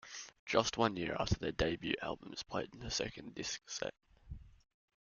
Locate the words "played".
2.41-2.71